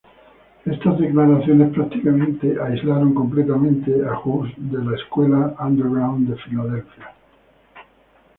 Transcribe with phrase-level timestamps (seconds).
[0.65, 7.15] Estas declaraciones prácticamente aislaron completamente a Jus de la escena underground de Filadelfia.